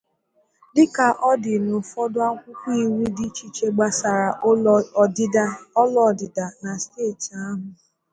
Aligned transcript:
dịka 0.75 1.05
ọ 1.29 1.31
dị 1.43 1.53
n'ụfọdụ 1.65 2.19
akwụkwọ 2.29 2.69
iwu 2.83 3.01
dị 3.15 3.25
iche 3.29 3.43
iche 3.49 3.67
gbasaara 3.75 4.29
ụlọ 4.49 4.73
ọdịda 5.81 6.45
na 6.63 6.71
steeti 6.83 7.29
ahụ 7.43 7.67